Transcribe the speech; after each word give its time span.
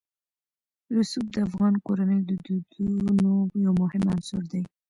رسوب 0.95 1.25
د 1.31 1.37
افغان 1.47 1.73
کورنیو 1.85 2.27
د 2.29 2.31
دودونو 2.45 3.31
یو 3.63 3.71
مهم 3.81 4.03
عنصر 4.13 4.43
دی. 4.51 4.61